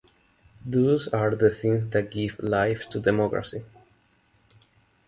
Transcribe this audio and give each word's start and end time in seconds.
Those 0.65 1.07
are 1.09 1.35
the 1.35 1.51
things 1.51 1.91
that 1.91 2.09
give 2.09 2.39
life 2.39 2.89
to 2.89 2.99
democracy. 2.99 3.65